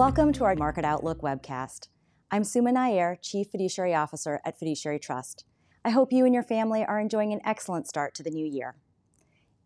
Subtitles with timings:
[0.00, 1.88] Welcome to our Market Outlook webcast.
[2.30, 5.44] I'm Suma Nair, Chief Fiduciary Officer at Fiduciary Trust.
[5.84, 8.76] I hope you and your family are enjoying an excellent start to the new year.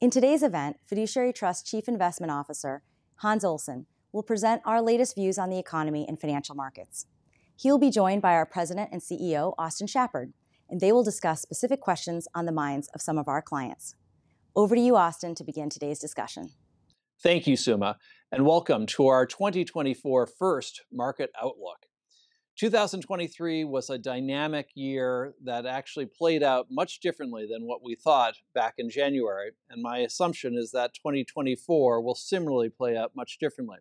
[0.00, 2.82] In today's event, Fiduciary Trust Chief Investment Officer
[3.18, 7.06] Hans Olsen will present our latest views on the economy and financial markets.
[7.54, 10.32] He will be joined by our President and CEO, Austin Shapard,
[10.68, 13.94] and they will discuss specific questions on the minds of some of our clients.
[14.56, 16.50] Over to you, Austin, to begin today's discussion.
[17.24, 17.96] Thank you, Suma,
[18.30, 21.86] and welcome to our 2024 first Market Outlook.
[22.58, 28.34] 2023 was a dynamic year that actually played out much differently than what we thought
[28.54, 33.78] back in January, and my assumption is that 2024 will similarly play out much differently.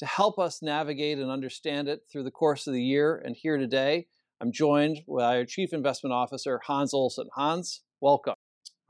[0.00, 3.56] To help us navigate and understand it through the course of the year and here
[3.56, 7.28] today, I'm joined by our Chief Investment Officer, Hans Olsen.
[7.36, 8.34] Hans, welcome.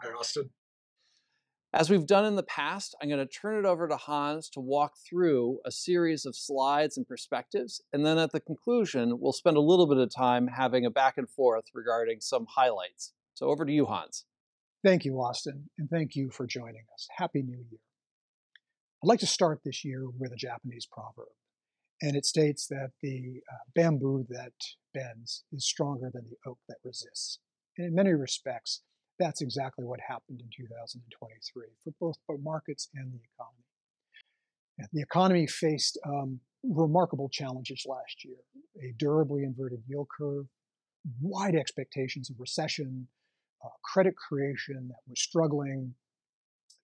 [0.03, 0.51] Hi, Austin.
[1.77, 4.60] As we've done in the past, I'm going to turn it over to Hans to
[4.60, 9.58] walk through a series of slides and perspectives, and then at the conclusion, we'll spend
[9.58, 13.12] a little bit of time having a back and forth regarding some highlights.
[13.34, 14.24] So over to you, Hans.
[14.82, 17.08] Thank you, Austin, and thank you for joining us.
[17.19, 17.80] Happy New Year.
[19.04, 21.28] I'd like to start this year with a Japanese proverb,
[22.00, 24.54] and it states that the uh, bamboo that
[24.94, 27.38] bends is stronger than the oak that resists.
[27.77, 28.80] And in many respects,
[29.19, 34.91] that's exactly what happened in 2023 for both the markets and the economy.
[34.92, 38.37] The economy faced um, remarkable challenges last year
[38.83, 40.47] a durably inverted yield curve,
[41.20, 43.09] wide expectations of recession,
[43.64, 45.94] uh, credit creation that was struggling,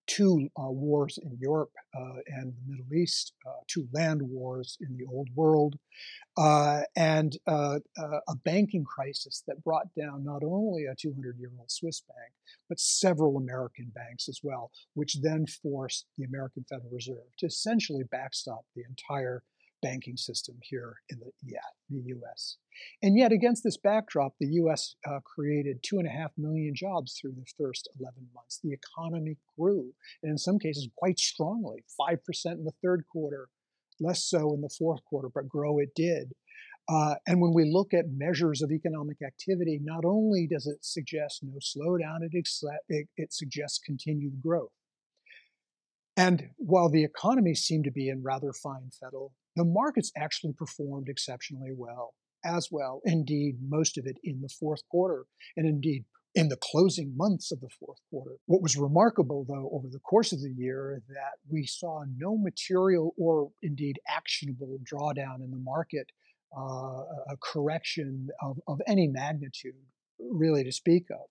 [0.07, 4.97] two uh, wars in Europe uh, and the Middle East, uh, two land wars in
[4.97, 5.75] the Old World,
[6.37, 11.51] uh, and uh, uh, a banking crisis that brought down not only a 200 year
[11.57, 12.33] old Swiss bank,
[12.69, 18.03] but several American banks as well, which then forced the American Federal Reserve to essentially
[18.09, 19.43] backstop the entire
[19.83, 22.57] banking system here in the, yeah, the US.
[23.03, 27.19] And yet, against this backdrop, the US uh, created two and a half million jobs
[27.19, 28.59] through the first 11 months.
[28.63, 33.49] The economy grew, and in some cases, quite strongly 5% in the third quarter,
[34.03, 36.33] less so in the fourth quarter, but grow it did.
[36.89, 41.41] Uh, and when we look at measures of economic activity, not only does it suggest
[41.41, 44.71] no slowdown, it, ex- it, it suggests continued growth.
[46.17, 51.07] And while the economy seemed to be in rather fine fettle, the markets actually performed
[51.09, 52.13] exceptionally well
[52.45, 53.01] as well.
[53.05, 55.25] Indeed, most of it in the fourth quarter,
[55.55, 56.03] and indeed
[56.35, 58.37] in the closing months of the fourth quarter.
[58.47, 63.13] What was remarkable, though, over the course of the year, that we saw no material
[63.17, 66.07] or indeed actionable drawdown in the market,
[66.57, 69.73] uh, a correction of, of any magnitude,
[70.19, 71.27] really, to speak of.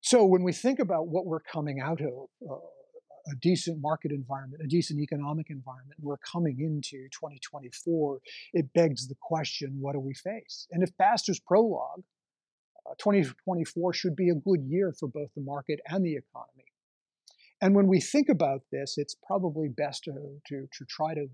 [0.00, 2.56] So when we think about what we're coming out of, uh,
[3.30, 8.18] a decent market environment, a decent economic environment, we're coming into 2024,
[8.52, 10.66] it begs the question, what do we face?
[10.72, 12.02] And if Pastor's prologue,
[12.98, 16.64] 2024 should be a good year for both the market and the economy.
[17.60, 20.12] And when we think about this, it's probably best to,
[20.48, 21.28] to, to try to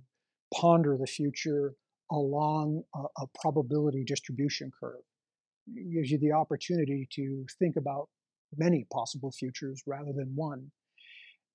[0.55, 1.75] ponder the future
[2.11, 5.03] along a, a probability distribution curve.
[5.75, 8.09] It gives you the opportunity to think about
[8.57, 10.71] many possible futures rather than one.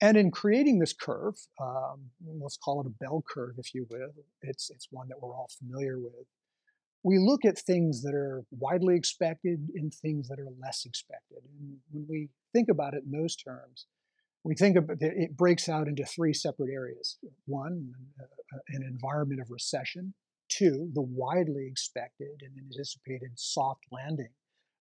[0.01, 2.09] And in creating this curve, um,
[2.41, 4.09] let's call it a bell curve, if you will,
[4.41, 6.27] it's, it's one that we're all familiar with.
[7.03, 11.39] We look at things that are widely expected and things that are less expected.
[11.59, 13.87] And when we think about it in those terms,
[14.43, 17.17] we think about it, breaks out into three separate areas.
[17.45, 20.13] One, uh, an environment of recession.
[20.49, 24.29] Two, the widely expected and anticipated soft landing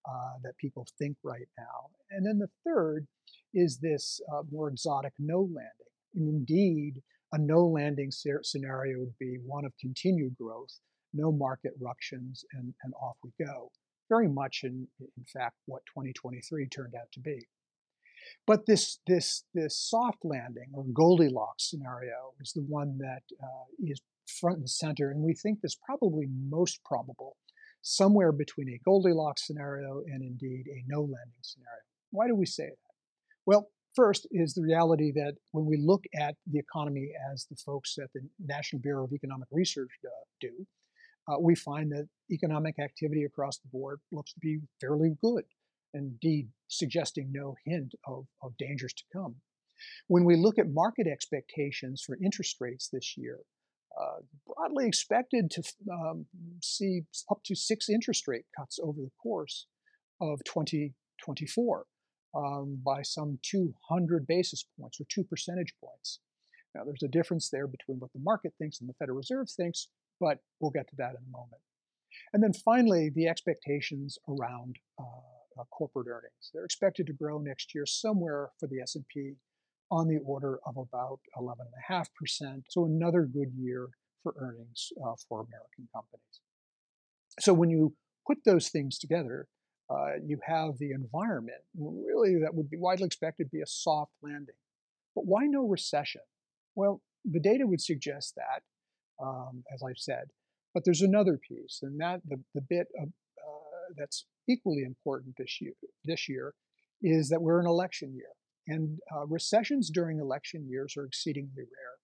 [0.09, 1.91] uh, that people think right now.
[2.11, 3.07] And then the third
[3.55, 5.93] is this uh, more exotic no landing.
[6.15, 10.79] And indeed, a no landing scenario would be one of continued growth,
[11.13, 13.71] no market ructions, and, and off we go.
[14.09, 17.47] Very much, in, in fact, what 2023 turned out to be.
[18.47, 24.01] But this, this, this soft landing or Goldilocks scenario is the one that uh, is
[24.41, 27.37] front and center, and we think is probably most probable,
[27.83, 31.83] somewhere between a Goldilocks scenario and indeed a no landing scenario.
[32.11, 32.95] Why do we say that?
[33.47, 37.97] Well, first is the reality that when we look at the economy as the folks
[37.99, 40.11] at the National Bureau of Economic Research uh,
[40.41, 40.67] do,
[41.29, 45.45] uh, we find that economic activity across the board looks to be fairly good,
[45.95, 49.37] indeed suggesting no hint of, of dangers to come.
[50.09, 53.39] When we look at market expectations for interest rates this year,
[54.01, 56.27] uh, broadly expected to um,
[56.63, 59.67] see up to six interest rate cuts over the course
[60.21, 61.85] of 2024
[62.35, 66.21] um, by some 200 basis points or two percentage points.
[66.75, 69.89] Now, there's a difference there between what the market thinks and the Federal Reserve thinks,
[70.23, 71.61] but we'll get to that in a moment.
[72.33, 75.05] And then finally, the expectations around uh,
[75.59, 76.51] uh, corporate earnings.
[76.55, 79.35] They're expected to grow next year somewhere for the S&P
[79.91, 82.63] on the order of about 11.5%.
[82.69, 83.89] So another good year
[84.23, 86.41] for earnings uh, for American companies.
[87.41, 87.95] So when you
[88.27, 89.49] put those things together,
[89.91, 94.13] uh, you have the environment really that would be widely expected to be a soft
[94.23, 94.55] landing.
[95.15, 96.23] But why no recession?
[96.75, 98.63] Well, the data would suggest that,
[99.23, 100.25] um, as I've said.
[100.75, 105.61] But there's another piece, and that the, the bit of, uh, that's equally important this
[105.61, 105.75] year,
[106.05, 106.55] this year
[107.03, 108.33] is that we're an election year.
[108.67, 111.99] And uh, recessions during election years are exceedingly rare.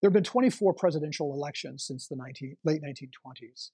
[0.00, 3.70] There have been 24 presidential elections since the 19, late 1920s.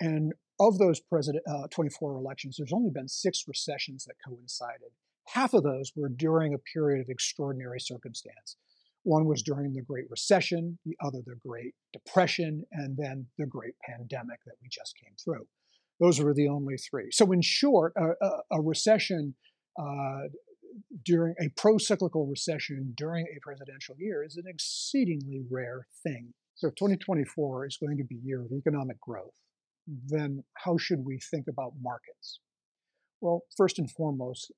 [0.00, 4.92] And of those president, uh, 24 elections, there's only been six recessions that coincided.
[5.28, 8.56] Half of those were during a period of extraordinary circumstance.
[9.04, 13.74] One was during the Great Recession, the other the Great Depression, and then the Great
[13.84, 15.46] Pandemic that we just came through.
[16.00, 17.08] Those were the only three.
[17.10, 18.12] So, in short, a,
[18.50, 19.34] a, recession
[19.78, 20.28] uh,
[21.04, 26.32] during a pro-cyclical recession during a presidential year is an exceedingly rare thing.
[26.54, 29.34] So, if 2024 is going to be a year of economic growth,
[29.86, 32.40] then how should we think about markets?
[33.20, 34.52] Well, first and foremost,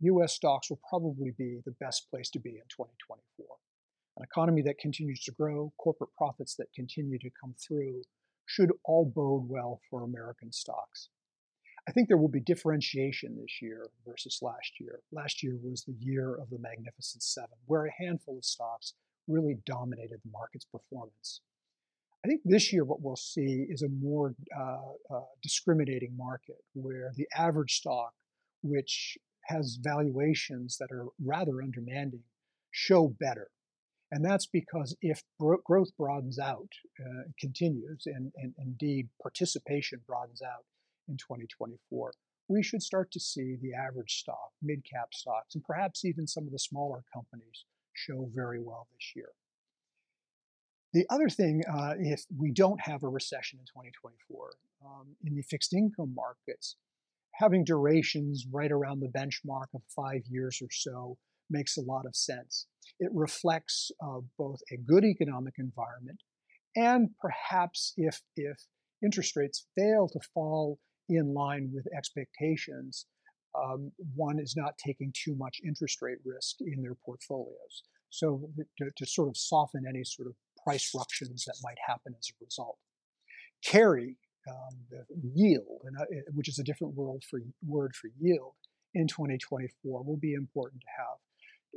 [0.00, 3.46] US stocks will probably be the best place to be in 2024.
[4.16, 8.02] An economy that continues to grow, corporate profits that continue to come through,
[8.46, 11.08] should all bode well for American stocks.
[11.88, 15.00] I think there will be differentiation this year versus last year.
[15.12, 18.94] Last year was the year of the Magnificent Seven, where a handful of stocks
[19.26, 21.40] really dominated the market's performance.
[22.24, 27.12] I think this year what we'll see is a more uh, uh, discriminating market where
[27.16, 28.14] the average stock,
[28.62, 32.22] which has valuations that are rather undemanding,
[32.70, 33.50] show better.
[34.14, 36.68] And that's because if growth broadens out,
[37.00, 40.64] uh, continues, and, and indeed participation broadens out
[41.08, 42.12] in 2024,
[42.46, 46.46] we should start to see the average stock, mid cap stocks, and perhaps even some
[46.46, 49.30] of the smaller companies show very well this year.
[50.92, 54.50] The other thing, uh, if we don't have a recession in 2024,
[54.86, 56.76] um, in the fixed income markets,
[57.32, 61.18] having durations right around the benchmark of five years or so
[61.50, 62.68] makes a lot of sense.
[62.98, 66.20] It reflects uh, both a good economic environment
[66.76, 68.56] and perhaps if, if
[69.02, 70.78] interest rates fail to fall
[71.08, 73.06] in line with expectations,
[73.54, 77.82] um, one is not taking too much interest rate risk in their portfolios.
[78.10, 78.48] So
[78.78, 80.34] to, to sort of soften any sort of
[80.64, 82.78] price ructions that might happen as a result.
[83.64, 84.16] Carry
[84.48, 84.78] um,
[85.34, 88.54] yield, and, uh, which is a different word for, word for yield,
[88.94, 91.18] in 2024 will be important to have.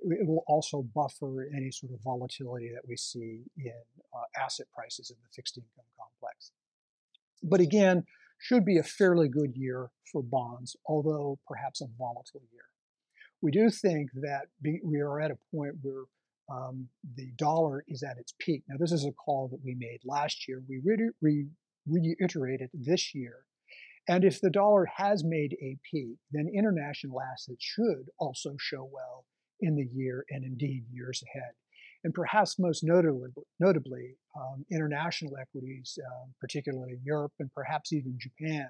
[0.03, 3.71] It will also buffer any sort of volatility that we see in
[4.13, 6.51] uh, asset prices in the fixed income complex.
[7.43, 8.03] But again,
[8.39, 12.65] should be a fairly good year for bonds, although perhaps a volatile year.
[13.41, 16.03] We do think that we are at a point where
[16.49, 18.63] um, the dollar is at its peak.
[18.67, 20.61] Now, this is a call that we made last year.
[20.67, 20.81] We
[21.21, 21.47] re-
[21.85, 23.43] reiterated this year.
[24.07, 29.25] And if the dollar has made a peak, then international assets should also show well
[29.61, 31.51] in the year and indeed years ahead.
[32.03, 38.69] And perhaps most notably, notably um, international equities, uh, particularly Europe and perhaps even Japan,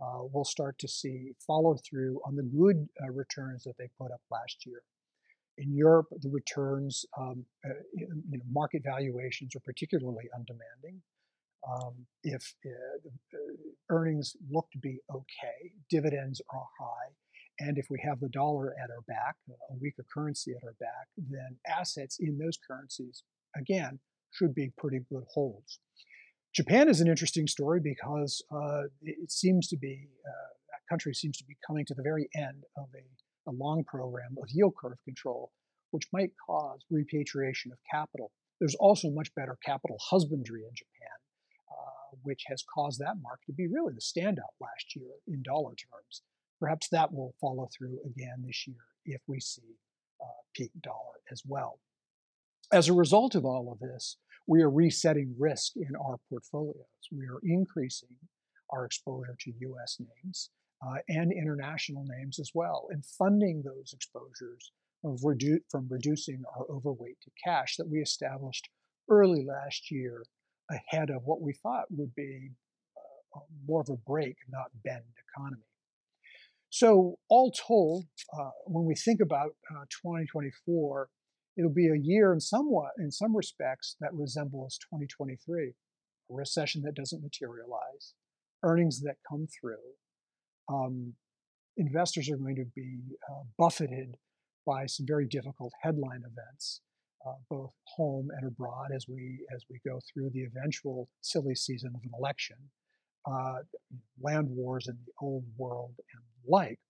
[0.00, 4.10] uh, will start to see follow through on the good uh, returns that they put
[4.10, 4.82] up last year.
[5.58, 11.02] In Europe, the returns, um, uh, you know, market valuations are particularly undemanding.
[11.70, 13.38] Um, if uh,
[13.90, 17.12] earnings look to be okay, dividends are high,
[17.62, 21.06] and if we have the dollar at our back, a weaker currency at our back,
[21.16, 23.22] then assets in those currencies,
[23.56, 23.98] again,
[24.32, 25.78] should be pretty good holds.
[26.54, 31.38] Japan is an interesting story because uh, it seems to be, uh, that country seems
[31.38, 34.98] to be coming to the very end of a, a long program of yield curve
[35.04, 35.52] control,
[35.92, 38.32] which might cause repatriation of capital.
[38.60, 40.92] There's also much better capital husbandry in Japan
[42.22, 46.22] which has caused that market to be really the standout last year in dollar terms.
[46.62, 49.74] Perhaps that will follow through again this year if we see
[50.20, 51.80] uh, peak dollar as well.
[52.72, 54.16] As a result of all of this,
[54.46, 56.86] we are resetting risk in our portfolios.
[57.10, 58.14] We are increasing
[58.70, 60.50] our exposure to US names
[60.86, 64.70] uh, and international names as well, and funding those exposures
[65.04, 68.68] redu- from reducing our overweight to cash that we established
[69.10, 70.22] early last year
[70.70, 72.52] ahead of what we thought would be
[73.34, 75.62] uh, more of a break, not bend economy.
[76.72, 81.10] So, all told, uh, when we think about uh, 2024,
[81.58, 85.68] it'll be a year in somewhat, in some respects, that resembles 2023.
[85.68, 85.72] a
[86.30, 88.14] recession that doesn't materialize,
[88.62, 89.84] earnings that come through,
[90.70, 91.12] um,
[91.76, 93.00] investors are going to be
[93.30, 94.16] uh, buffeted
[94.64, 96.80] by some very difficult headline events,
[97.26, 101.92] uh, both home and abroad, as we as we go through the eventual silly season
[101.94, 102.56] of an election,
[103.26, 103.58] uh,
[104.20, 106.80] land wars in the old world and like.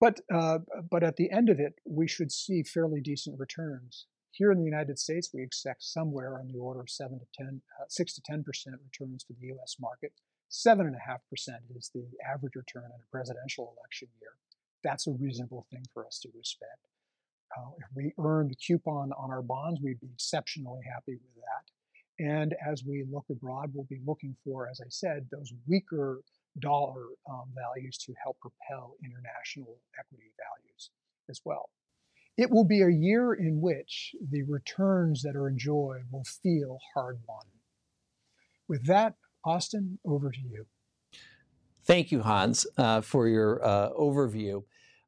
[0.00, 0.58] But uh,
[0.90, 4.06] but at the end of it, we should see fairly decent returns.
[4.32, 7.62] Here in the United States, we expect somewhere on the order of seven to ten,
[7.80, 9.76] uh, six to ten percent returns for the U.S.
[9.80, 10.12] market.
[10.48, 14.32] Seven and a half percent is the average return in a presidential election year.
[14.82, 16.86] That's a reasonable thing for us to expect.
[17.56, 21.70] Uh, if we earn the coupon on our bonds, we'd be exceptionally happy with that.
[22.18, 26.20] And as we look abroad, we'll be looking for, as I said, those weaker
[26.60, 30.90] dollar um, values to help propel international equity values
[31.28, 31.70] as well.
[32.36, 37.18] It will be a year in which the returns that are enjoyed will feel hard
[37.28, 37.46] won.
[38.68, 40.66] With that, Austin, over to you.
[41.84, 44.64] Thank you, Hans, uh, for your uh, overview.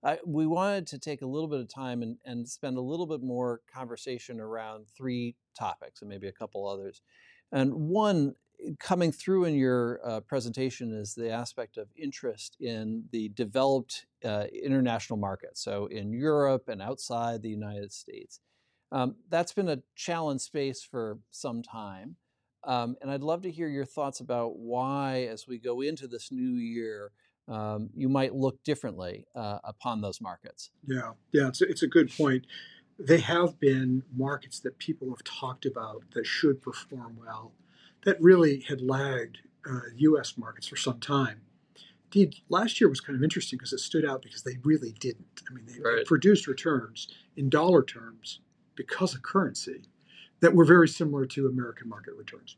[0.07, 3.09] Uh, we wanted to take a little bit of time and, and, spend a little
[3.09, 7.03] bit more conversation around three topics and maybe a couple others.
[7.51, 8.37] And one
[8.79, 14.45] coming through in your uh, presentation is the aspect of interest in the developed uh,
[14.55, 18.39] international market, so in Europe and outside the United States.
[18.93, 22.15] Um, that's been a challenge space for some time.
[22.63, 26.31] Um, and I'd love to hear your thoughts about why, as we go into this
[26.31, 27.11] new year,
[27.49, 30.71] um, you might look differently uh, upon those markets.
[30.87, 32.47] Yeah, yeah, it's a, it's a good point.
[32.99, 37.53] They have been markets that people have talked about that should perform well
[38.05, 39.39] that really had lagged
[39.69, 40.39] uh, U.S.
[40.39, 41.43] markets for some time.
[42.05, 45.43] Indeed, last year was kind of interesting because it stood out because they really didn't.
[45.51, 45.97] I mean, they, right.
[45.97, 48.41] they produced returns in dollar terms
[48.77, 49.83] because of currency
[50.41, 52.57] that were very similar to American market returns.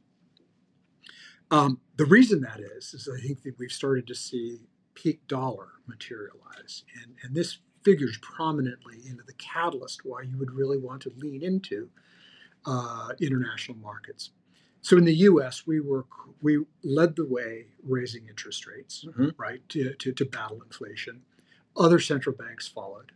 [1.51, 4.61] Um, the reason that is, is I think that we've started to see
[5.03, 10.79] peak dollar materialize, and, and this figures prominently into the catalyst why you would really
[10.79, 11.89] want to lean into
[12.67, 14.31] uh, international markets.
[14.81, 16.07] So in the U.S., we were
[16.43, 19.29] we led the way raising interest rates, mm-hmm.
[19.37, 21.23] right, to, to, to battle inflation.
[21.77, 23.13] Other central banks followed.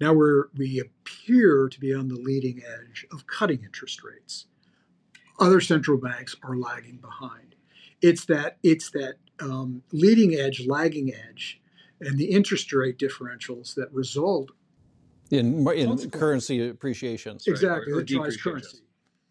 [0.00, 4.46] Now we're we appear to be on the leading edge of cutting interest rates.
[5.38, 7.54] Other central banks are lagging behind.
[8.00, 11.60] It's that it's that um, leading edge, lagging edge,
[12.00, 14.50] and the interest rate differentials that result
[15.30, 17.46] in in currency appreciations.
[17.46, 17.96] Exactly, right?
[17.96, 18.78] or, or that drives currency.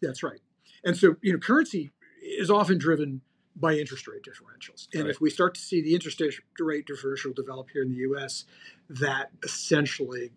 [0.00, 0.40] That's right.
[0.84, 1.92] And so, you know, currency
[2.22, 3.20] is often driven
[3.54, 4.88] by interest rate differentials.
[4.94, 5.10] And right.
[5.10, 6.20] if we start to see the interest
[6.58, 8.44] rate differential develop here in the US,
[8.88, 10.32] that essentially,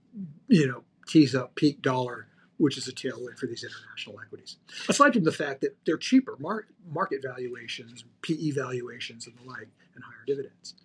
[0.48, 4.58] you know, tees up peak dollar, which is a tailwind for these international equities.
[4.88, 10.04] Aside from the fact that they're cheaper, market valuations, PE valuations, and the like, and
[10.04, 10.76] higher dividends.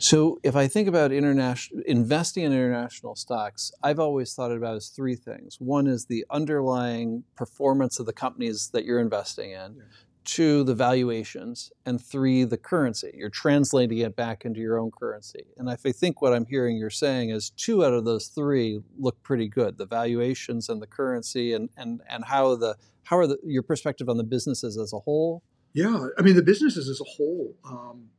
[0.00, 4.88] So if I think about international investing in international stocks, I've always thought about as
[4.88, 5.56] three things.
[5.58, 9.76] One is the underlying performance of the companies that you're investing in.
[9.76, 9.82] Yeah.
[10.28, 13.14] Two, the valuations, and three, the currency.
[13.14, 15.46] You're translating it back into your own currency.
[15.56, 18.82] And if I think what I'm hearing you're saying is two out of those three
[18.98, 23.26] look pretty good: the valuations and the currency, and and and how the how are
[23.26, 25.42] the, your perspective on the businesses as a whole?
[25.72, 27.54] Yeah, I mean the businesses as a whole.
[27.64, 28.10] Um,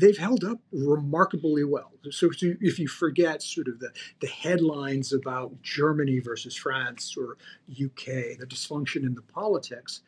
[0.00, 1.92] they've held up remarkably well.
[2.12, 3.90] So if you forget sort of the,
[4.20, 7.36] the headlines about Germany versus France or
[7.70, 10.00] UK, the dysfunction in the politics,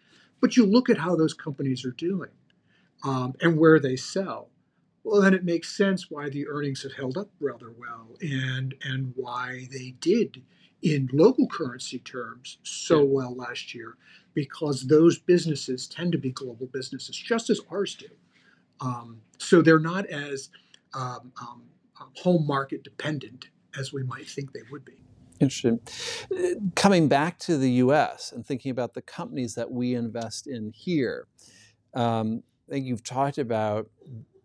[0.44, 2.28] but you look at how those companies are doing
[3.02, 4.50] um, and where they sell,
[5.02, 9.14] well, then it makes sense why the earnings have held up rather well and and
[9.16, 10.42] why they did
[10.82, 13.96] in local currency terms so well last year
[14.34, 18.08] because those businesses tend to be global businesses just as ours do.
[18.82, 20.50] Um, so they're not as
[20.92, 21.62] um, um,
[21.98, 23.48] um, home market dependent
[23.78, 25.03] as we might think they would be.
[25.40, 25.80] Interesting.
[26.74, 31.26] Coming back to the US and thinking about the companies that we invest in here,
[31.94, 33.90] um, I think you've talked about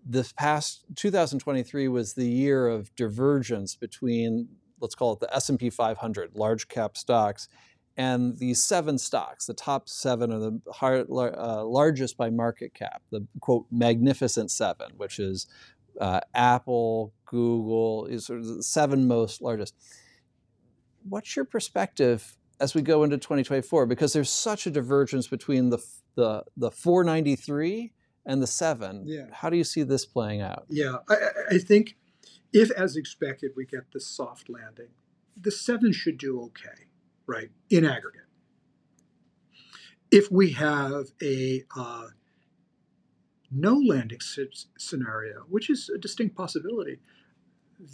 [0.05, 4.47] this past 2023 was the year of divergence between
[4.81, 7.49] let's call it the S&P 500 large cap stocks
[7.99, 13.01] and these seven stocks, the top seven are the hard, uh, largest by market cap,
[13.11, 15.47] the quote magnificent seven, which is
[15.99, 19.75] uh, Apple, Google, is sort of the seven most largest.
[21.07, 23.85] What's your perspective as we go into 2024?
[23.85, 25.79] Because there's such a divergence between the
[26.15, 27.93] the the 493
[28.25, 29.03] and the seven.
[29.07, 29.27] Yeah.
[29.31, 30.65] How do you see this playing out?
[30.69, 31.15] Yeah, I,
[31.51, 31.95] I think
[32.51, 34.89] if, as expected, we get the soft landing,
[35.35, 36.89] the seven should do okay
[37.29, 38.23] right, in aggregate.
[40.11, 42.07] If we have a uh,
[43.51, 44.19] no landing
[44.77, 46.97] scenario, which is a distinct possibility,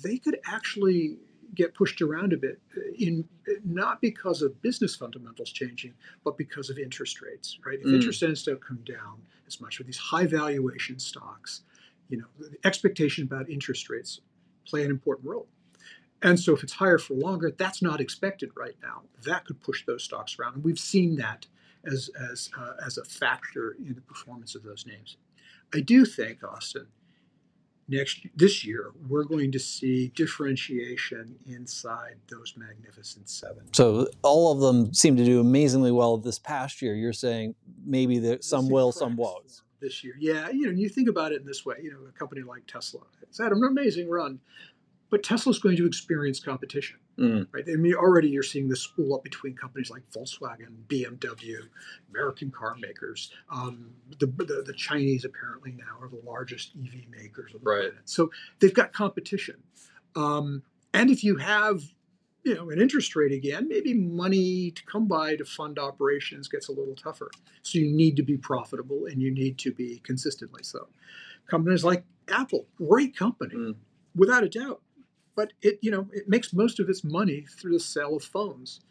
[0.03, 1.17] they could actually
[1.55, 3.27] get pushed around a bit uh, in
[3.63, 5.93] not because of business fundamentals changing,
[6.23, 7.79] but because of interest rates, right?
[7.79, 7.95] If mm.
[7.95, 11.61] interest rates don't come down as much with these high valuation stocks,
[12.09, 14.21] you know, the expectation about interest rates
[14.65, 15.47] play an important role.
[16.21, 19.03] And so if it's higher for longer, that's not expected right now.
[19.23, 20.55] That could push those stocks around.
[20.55, 21.45] And we've seen that
[21.85, 25.17] as, as, uh, as a factor in the performance of those names.
[25.73, 26.87] I do think, Austin,
[27.87, 33.61] next this year we're going to see differentiation inside those magnificent seven.
[33.73, 36.95] So all of them seem to do amazingly well this past year.
[36.95, 39.61] You're saying maybe that some will some won't.
[39.79, 40.15] this year.
[40.19, 42.65] Yeah you know you think about it in this way you know a company like
[42.67, 43.01] tesla.
[43.21, 44.39] It's had an amazing run
[45.09, 47.47] but Tesla's going to experience competition, mm.
[47.51, 47.63] right?
[47.67, 51.57] I mean, already you're seeing this spool up between companies like Volkswagen, BMW,
[52.09, 53.31] American car makers.
[53.49, 57.79] Um, the, the, the Chinese apparently now are the largest EV makers on the right.
[57.91, 58.01] planet.
[58.05, 59.61] So they've got competition.
[60.15, 61.81] Um, and if you have
[62.43, 66.69] you know, an interest rate again, maybe money to come by to fund operations gets
[66.69, 67.29] a little tougher.
[67.63, 70.87] So you need to be profitable and you need to be consistently so.
[71.47, 73.75] Companies like Apple, great company, mm.
[74.15, 74.81] without a doubt
[75.35, 78.81] but it you know it makes most of its money through the sale of phones.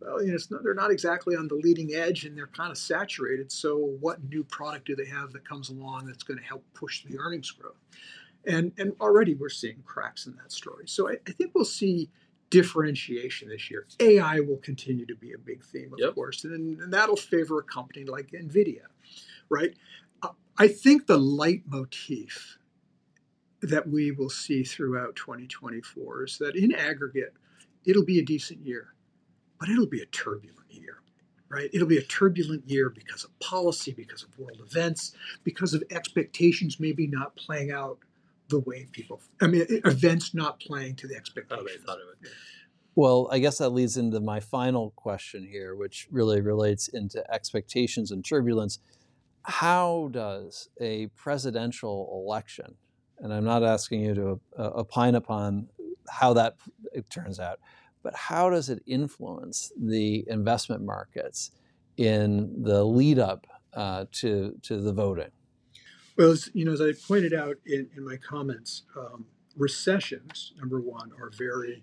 [0.00, 2.78] Well, you know, not, they're not exactly on the leading edge, and they're kind of
[2.78, 3.50] saturated.
[3.50, 7.04] So, what new product do they have that comes along that's going to help push
[7.04, 7.78] the earnings growth?
[8.46, 10.84] And and already we're seeing cracks in that story.
[10.86, 12.10] So, I, I think we'll see
[12.50, 13.86] differentiation this year.
[14.00, 16.14] AI will continue to be a big theme, of yep.
[16.14, 18.86] course, and, and that'll favor a company like Nvidia,
[19.48, 19.74] right?
[20.22, 22.57] Uh, I think the leitmotif
[23.62, 27.34] that we will see throughout 2024 is that in aggregate,
[27.84, 28.94] it'll be a decent year,
[29.58, 31.02] but it'll be a turbulent year,
[31.48, 31.70] right?
[31.72, 35.12] It'll be a turbulent year because of policy, because of world events,
[35.44, 37.98] because of expectations maybe not playing out
[38.48, 41.68] the way people, I mean, events not playing to the expectations.
[41.82, 42.30] Oh, thought of it.
[42.94, 48.10] Well, I guess that leads into my final question here, which really relates into expectations
[48.10, 48.80] and turbulence.
[49.42, 52.74] How does a presidential election
[53.20, 55.68] and I'm not asking you to uh, opine upon
[56.08, 56.56] how that
[56.92, 57.60] it turns out,
[58.02, 61.50] but how does it influence the investment markets
[61.96, 65.30] in the lead up uh, to to the voting?
[66.16, 69.26] Well, as, you know, as I pointed out in, in my comments, um,
[69.56, 71.82] recessions, number one, are very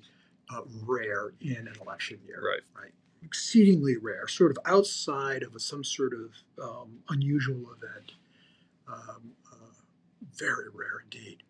[0.54, 2.41] uh, rare in an election year.
[2.45, 2.62] Right.
[2.82, 2.91] Right.
[3.24, 8.12] Exceedingly rare, sort of outside of a, some sort of um, unusual event.
[8.88, 9.32] Um,
[10.38, 11.43] very rare indeed.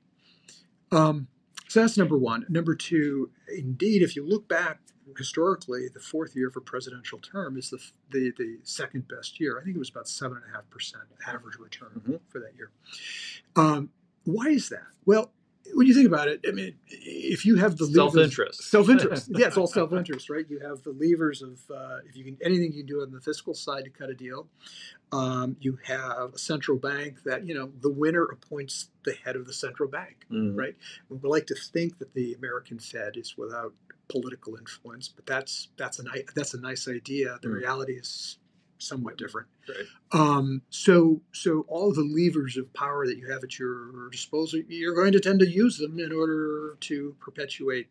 [0.92, 1.28] Um,
[1.68, 2.46] so that's number one.
[2.50, 4.80] Number two, indeed, if you look back
[5.18, 7.80] historically, the fourth year of a presidential term is the
[8.12, 9.60] the, the second best year.
[9.60, 12.16] I think it was about seven and a half percent average return mm-hmm.
[12.30, 12.72] for that year.
[13.56, 13.90] Um,
[14.24, 14.88] why is that?
[15.06, 15.32] Well,
[15.76, 19.58] when you think about it, I mean, if you have the self-interest, self-interest, yeah, it's
[19.58, 20.46] all self-interest, right?
[20.50, 23.20] You have the levers of uh, if you can anything you can do on the
[23.20, 24.48] fiscal side to cut a deal.
[25.12, 29.46] Um, you have a central bank that you know the winner appoints the head of
[29.48, 30.58] the central bank, mm-hmm.
[30.58, 30.76] right?
[31.10, 33.74] We like to think that the American Fed is without
[34.08, 37.38] political influence, but that's that's a nice that's a nice idea.
[37.42, 37.58] The mm-hmm.
[37.58, 38.38] reality is
[38.86, 39.48] somewhat different.
[39.68, 39.88] Right.
[40.12, 44.96] Um, so, so all the levers of power that you have at your disposal, you're
[44.96, 47.90] going to tend to use them in order to perpetuate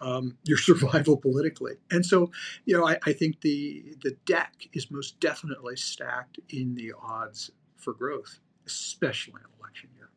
[0.00, 1.74] um, your survival politically.
[1.90, 2.30] And so,
[2.64, 7.50] you know, I, I think the the deck is most definitely stacked in the odds
[7.76, 10.10] for growth, especially in election year.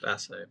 [0.00, 0.48] Fascinating.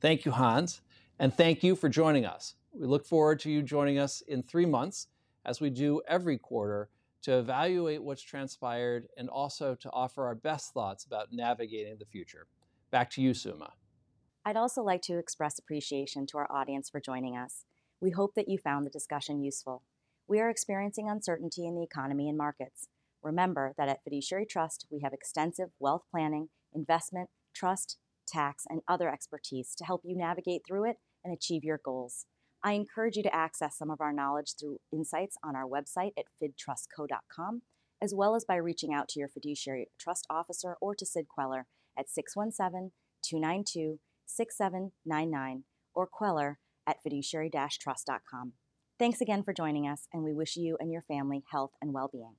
[0.00, 0.80] Thank you, Hans,
[1.18, 2.54] and thank you for joining us.
[2.72, 5.08] We look forward to you joining us in three months,
[5.44, 6.88] as we do every quarter
[7.22, 12.46] to evaluate what's transpired and also to offer our best thoughts about navigating the future.
[12.90, 13.72] Back to you, Suma.
[14.44, 17.64] I'd also like to express appreciation to our audience for joining us.
[18.00, 19.82] We hope that you found the discussion useful.
[20.26, 22.88] We are experiencing uncertainty in the economy and markets.
[23.22, 29.10] Remember that at Fiduciary Trust, we have extensive wealth planning, investment, trust, tax, and other
[29.10, 32.26] expertise to help you navigate through it and achieve your goals.
[32.62, 36.24] I encourage you to access some of our knowledge through insights on our website at
[36.42, 37.62] fidtrustco.com,
[38.02, 41.66] as well as by reaching out to your fiduciary trust officer or to Sid Queller
[41.96, 42.92] at 617
[43.22, 48.52] 292 6799 or Queller at fiduciary trust.com.
[48.98, 52.10] Thanks again for joining us, and we wish you and your family health and well
[52.12, 52.34] being.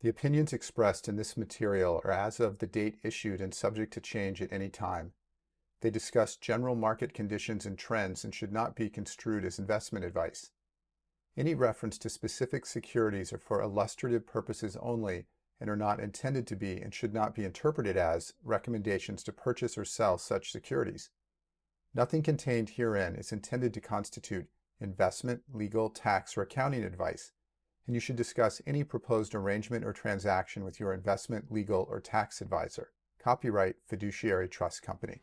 [0.00, 4.00] The opinions expressed in this material are as of the date issued and subject to
[4.00, 5.12] change at any time.
[5.84, 10.50] They discuss general market conditions and trends and should not be construed as investment advice.
[11.36, 15.26] Any reference to specific securities are for illustrative purposes only
[15.60, 19.76] and are not intended to be and should not be interpreted as recommendations to purchase
[19.76, 21.10] or sell such securities.
[21.92, 24.48] Nothing contained herein is intended to constitute
[24.80, 27.32] investment, legal, tax, or accounting advice,
[27.86, 32.40] and you should discuss any proposed arrangement or transaction with your investment, legal, or tax
[32.40, 32.92] advisor.
[33.22, 35.20] Copyright Fiduciary Trust Company.